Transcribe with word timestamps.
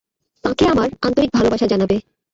তাঁকে 0.43 0.63
আমার 0.67 0.89
আন্তরিক 1.01 1.29
ভালবাসা 1.33 1.67
জানাবে। 1.67 1.95